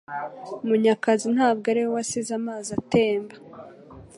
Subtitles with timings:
[0.67, 3.35] Munyakazi ntabwo ari we wasize amazi atemba